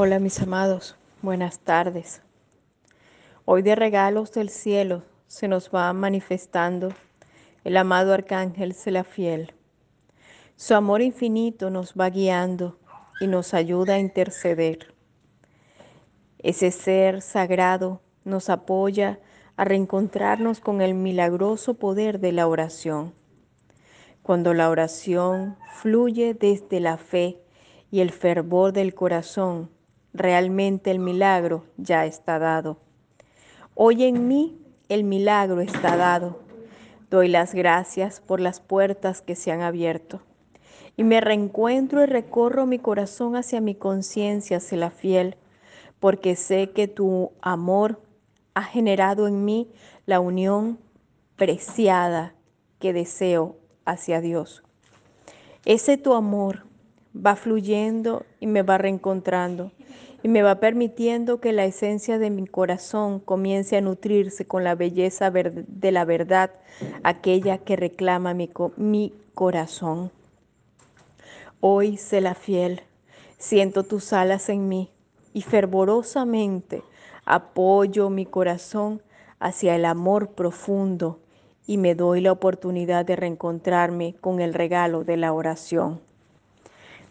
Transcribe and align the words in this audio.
Hola 0.00 0.20
mis 0.20 0.40
amados, 0.40 0.94
buenas 1.22 1.58
tardes. 1.58 2.22
Hoy 3.44 3.62
de 3.62 3.74
regalos 3.74 4.30
del 4.30 4.48
cielo 4.48 5.02
se 5.26 5.48
nos 5.48 5.70
va 5.74 5.92
manifestando 5.92 6.90
el 7.64 7.76
amado 7.76 8.14
Arcángel 8.14 8.74
Selafiel. 8.74 9.54
Su 10.54 10.76
amor 10.76 11.02
infinito 11.02 11.70
nos 11.70 11.94
va 11.94 12.10
guiando 12.10 12.78
y 13.20 13.26
nos 13.26 13.54
ayuda 13.54 13.94
a 13.94 13.98
interceder. 13.98 14.94
Ese 16.38 16.70
ser 16.70 17.20
sagrado 17.20 18.00
nos 18.22 18.50
apoya 18.50 19.18
a 19.56 19.64
reencontrarnos 19.64 20.60
con 20.60 20.80
el 20.80 20.94
milagroso 20.94 21.74
poder 21.74 22.20
de 22.20 22.30
la 22.30 22.46
oración. 22.46 23.14
Cuando 24.22 24.54
la 24.54 24.70
oración 24.70 25.56
fluye 25.72 26.34
desde 26.34 26.78
la 26.78 26.98
fe 26.98 27.42
y 27.90 27.98
el 27.98 28.12
fervor 28.12 28.72
del 28.72 28.94
corazón, 28.94 29.76
realmente 30.18 30.90
el 30.90 30.98
milagro 30.98 31.64
ya 31.76 32.04
está 32.04 32.38
dado. 32.38 32.78
Hoy 33.74 34.04
en 34.04 34.28
mí 34.28 34.58
el 34.88 35.04
milagro 35.04 35.60
está 35.60 35.96
dado. 35.96 36.40
Doy 37.10 37.28
las 37.28 37.54
gracias 37.54 38.20
por 38.20 38.40
las 38.40 38.60
puertas 38.60 39.22
que 39.22 39.34
se 39.34 39.50
han 39.50 39.62
abierto. 39.62 40.20
Y 40.96 41.04
me 41.04 41.20
reencuentro 41.20 42.02
y 42.02 42.06
recorro 42.06 42.66
mi 42.66 42.78
corazón 42.78 43.36
hacia 43.36 43.60
mi 43.60 43.74
conciencia, 43.74 44.56
hacia 44.58 44.78
la 44.78 44.90
fiel, 44.90 45.36
porque 46.00 46.36
sé 46.36 46.70
que 46.70 46.88
tu 46.88 47.32
amor 47.40 48.02
ha 48.54 48.64
generado 48.64 49.28
en 49.28 49.44
mí 49.44 49.70
la 50.06 50.20
unión 50.20 50.78
preciada 51.36 52.34
que 52.80 52.92
deseo 52.92 53.56
hacia 53.84 54.20
Dios. 54.20 54.62
Ese 55.64 55.96
tu 55.96 56.14
amor 56.14 56.64
va 57.14 57.36
fluyendo 57.36 58.24
y 58.40 58.46
me 58.46 58.62
va 58.62 58.78
reencontrando 58.78 59.72
y 60.22 60.28
me 60.28 60.42
va 60.42 60.56
permitiendo 60.56 61.40
que 61.40 61.52
la 61.52 61.64
esencia 61.64 62.18
de 62.18 62.30
mi 62.30 62.46
corazón 62.46 63.20
comience 63.20 63.76
a 63.76 63.80
nutrirse 63.80 64.46
con 64.46 64.64
la 64.64 64.74
belleza 64.74 65.30
de 65.30 65.92
la 65.92 66.04
verdad, 66.04 66.50
aquella 67.04 67.58
que 67.58 67.76
reclama 67.76 68.34
mi, 68.34 68.50
mi 68.76 69.14
corazón. 69.34 70.10
Hoy 71.60 71.96
sé 71.96 72.20
la 72.20 72.34
fiel, 72.34 72.82
siento 73.38 73.84
tus 73.84 74.12
alas 74.12 74.48
en 74.48 74.68
mí 74.68 74.90
y 75.32 75.42
fervorosamente 75.42 76.82
apoyo 77.24 78.10
mi 78.10 78.26
corazón 78.26 79.02
hacia 79.38 79.76
el 79.76 79.84
amor 79.84 80.30
profundo 80.30 81.20
y 81.66 81.76
me 81.76 81.94
doy 81.94 82.20
la 82.20 82.32
oportunidad 82.32 83.04
de 83.04 83.14
reencontrarme 83.14 84.14
con 84.20 84.40
el 84.40 84.54
regalo 84.54 85.04
de 85.04 85.16
la 85.16 85.32
oración. 85.32 86.00